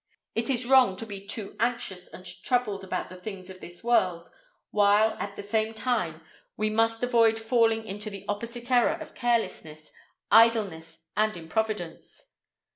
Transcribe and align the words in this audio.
It 0.33 0.49
is 0.49 0.65
wrong 0.65 0.95
to 0.95 1.05
be 1.05 1.27
too 1.27 1.55
anxious 1.59 2.07
and 2.11 2.25
troubled 2.25 2.83
about 2.83 3.09
the 3.09 3.15
things 3.15 3.51
of 3.51 3.59
this 3.61 3.83
world, 3.83 4.31
while, 4.71 5.15
at 5.19 5.35
the 5.35 5.43
same 5.43 5.75
time, 5.75 6.23
we 6.57 6.71
must 6.71 7.03
avoid 7.03 7.37
falling 7.39 7.85
into 7.85 8.09
the 8.09 8.25
opposite 8.27 8.71
error 8.71 8.97
of 8.99 9.13
carelessness, 9.13 9.91
idleness, 10.31 11.03
and 11.15 11.37
improvidence." 11.37 12.31